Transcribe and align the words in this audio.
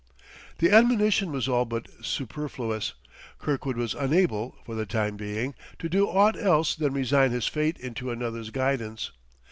The 0.57 0.71
admonition 0.71 1.31
was 1.31 1.47
all 1.47 1.63
but 1.63 1.87
superfluous; 2.03 2.93
Kirkwood 3.37 3.77
was 3.77 3.93
unable, 3.93 4.55
for 4.65 4.73
the 4.73 4.87
time 4.87 5.15
being, 5.15 5.53
to 5.77 5.87
do 5.87 6.07
aught 6.07 6.35
else 6.35 6.73
than 6.73 6.93
resign 6.95 7.29
his 7.29 7.45
fate 7.45 7.77
into 7.77 8.09
another's 8.09 8.49
guidance. 8.49 9.11